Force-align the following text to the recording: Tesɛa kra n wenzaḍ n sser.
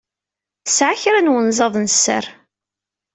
Tesɛa 0.65 0.95
kra 1.01 1.19
n 1.21 1.31
wenzaḍ 1.33 1.73
n 1.79 1.85
sser. 1.95 2.25